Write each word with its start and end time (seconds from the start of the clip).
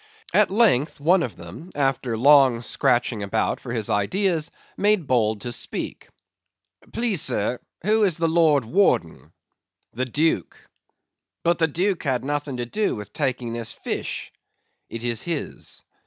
At 0.33 0.49
length 0.49 0.99
one 0.99 1.21
of 1.21 1.35
them, 1.35 1.69
after 1.75 2.17
long 2.17 2.63
scratching 2.63 3.21
about 3.21 3.59
for 3.59 3.71
his 3.71 3.87
ideas, 3.87 4.49
made 4.75 5.05
bold 5.05 5.41
to 5.41 5.51
speak, 5.51 6.07
"Please, 6.91 7.21
sir, 7.21 7.59
who 7.85 8.01
is 8.03 8.17
the 8.17 8.27
Lord 8.27 8.65
Warden?" 8.65 9.31
"The 9.93 10.05
Duke." 10.05 10.57
"But 11.43 11.59
the 11.59 11.67
duke 11.67 12.01
had 12.01 12.23
nothing 12.25 12.57
to 12.57 12.65
do 12.65 12.95
with 12.95 13.13
taking 13.13 13.53
this 13.53 13.71
fish?" 13.71 14.33
"It 14.89 15.03
is 15.03 15.21
his." 15.21 15.83